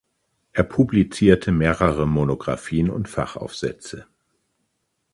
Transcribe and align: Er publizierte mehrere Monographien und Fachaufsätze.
Er 0.53 0.63
publizierte 0.63 1.51
mehrere 1.51 2.07
Monographien 2.07 2.89
und 2.89 3.07
Fachaufsätze. 3.07 4.07